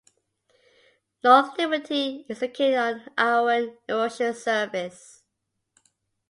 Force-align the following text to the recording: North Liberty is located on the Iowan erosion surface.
North 1.23 1.55
Liberty 1.59 2.25
is 2.27 2.41
located 2.41 2.73
on 2.75 2.97
the 3.05 3.11
Iowan 3.19 3.77
erosion 3.87 4.33
surface. 4.33 5.21